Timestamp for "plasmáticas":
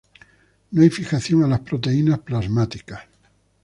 2.21-3.01